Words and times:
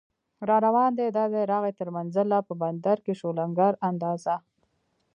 راروان 0.49 0.91
دی 0.99 1.07
دا 1.17 1.23
دی 1.33 1.41
راغی 1.51 1.71
تر 1.79 1.87
منزله، 1.97 2.37
په 2.47 2.53
بندر 2.61 2.97
کې 3.05 3.13
شو 3.19 3.29
لنګر 3.39 3.73
اندازه 3.89 4.35